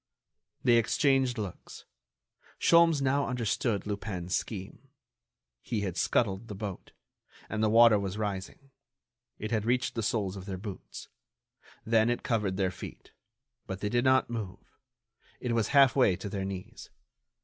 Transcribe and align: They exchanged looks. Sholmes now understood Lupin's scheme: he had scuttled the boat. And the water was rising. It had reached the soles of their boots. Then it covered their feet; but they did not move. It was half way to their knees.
They 0.63 0.77
exchanged 0.77 1.37
looks. 1.37 1.85
Sholmes 2.59 3.03
now 3.03 3.27
understood 3.27 3.85
Lupin's 3.85 4.35
scheme: 4.35 4.89
he 5.61 5.81
had 5.81 5.95
scuttled 5.95 6.47
the 6.47 6.55
boat. 6.55 6.93
And 7.47 7.61
the 7.61 7.69
water 7.69 7.99
was 7.99 8.17
rising. 8.17 8.71
It 9.37 9.51
had 9.51 9.63
reached 9.63 9.93
the 9.93 10.01
soles 10.01 10.35
of 10.35 10.47
their 10.47 10.57
boots. 10.57 11.07
Then 11.85 12.09
it 12.09 12.23
covered 12.23 12.57
their 12.57 12.71
feet; 12.71 13.11
but 13.67 13.81
they 13.81 13.89
did 13.89 14.03
not 14.03 14.27
move. 14.27 14.75
It 15.39 15.53
was 15.53 15.67
half 15.67 15.95
way 15.95 16.15
to 16.15 16.29
their 16.29 16.45
knees. 16.45 16.89